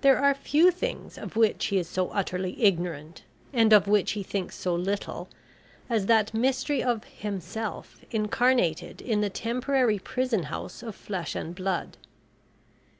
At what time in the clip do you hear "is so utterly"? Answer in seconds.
1.78-2.60